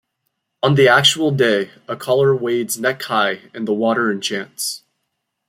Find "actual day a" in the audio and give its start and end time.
0.87-1.95